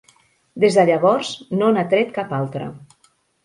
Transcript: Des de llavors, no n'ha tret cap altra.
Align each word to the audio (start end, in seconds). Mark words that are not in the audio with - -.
Des 0.63 0.77
de 0.79 0.85
llavors, 0.91 1.31
no 1.61 1.69
n'ha 1.77 1.87
tret 1.95 2.13
cap 2.19 2.37
altra. 2.41 2.75